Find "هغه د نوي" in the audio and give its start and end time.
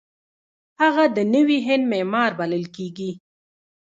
0.81-1.57